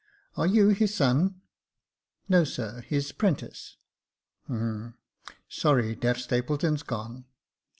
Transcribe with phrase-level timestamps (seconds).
[0.35, 1.41] Are you his son
[2.27, 3.77] ?""No, sir, his 'prentice.""
[4.47, 4.95] Humph!
[5.47, 7.25] sorry deaf Stapleton's gone."